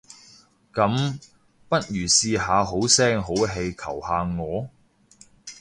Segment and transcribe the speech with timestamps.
[0.73, 1.19] 噉，
[1.69, 4.67] 不如試下好聲好氣求下我？